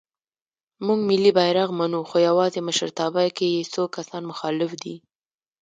[0.85, 4.95] مونږ ملی بیرغ منو خو یواځې مشرتابه کې څو کسان یې مخالف دی.